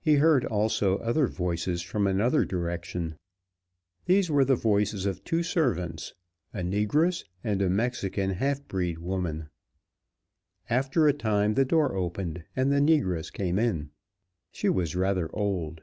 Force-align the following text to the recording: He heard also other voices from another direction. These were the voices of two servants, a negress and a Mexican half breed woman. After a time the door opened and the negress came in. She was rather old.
He 0.00 0.14
heard 0.14 0.44
also 0.44 0.98
other 0.98 1.26
voices 1.26 1.82
from 1.82 2.06
another 2.06 2.44
direction. 2.44 3.16
These 4.04 4.30
were 4.30 4.44
the 4.44 4.54
voices 4.54 5.04
of 5.04 5.24
two 5.24 5.42
servants, 5.42 6.14
a 6.54 6.60
negress 6.60 7.24
and 7.42 7.60
a 7.60 7.68
Mexican 7.68 8.30
half 8.34 8.68
breed 8.68 8.98
woman. 9.00 9.48
After 10.70 11.08
a 11.08 11.12
time 11.12 11.54
the 11.54 11.64
door 11.64 11.92
opened 11.96 12.44
and 12.54 12.70
the 12.70 12.78
negress 12.78 13.32
came 13.32 13.58
in. 13.58 13.90
She 14.52 14.68
was 14.68 14.94
rather 14.94 15.28
old. 15.34 15.80